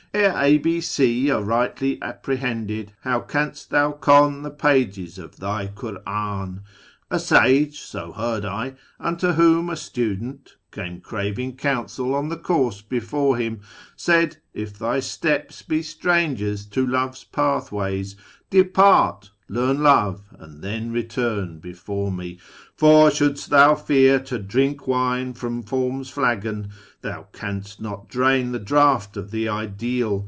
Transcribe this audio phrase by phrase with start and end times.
[0.15, 5.37] ^ Ere A, B, C are rightly apprehended, How canst thou con the pages of
[5.37, 6.63] thy Kur'an?
[7.09, 12.81] A sage (so heard I), unto whom a student Came cra\ing counsel on the course
[12.81, 13.61] before him,
[13.95, 18.17] Said,' If thy steps be strangers to love's pathways,
[18.49, 22.37] Depart, learn love, and then return before me!
[22.57, 26.69] | For, should'st thou fear to drink wdne from Form's flagon,V
[27.01, 30.19] Thou caust not drain the draught of the Ideal.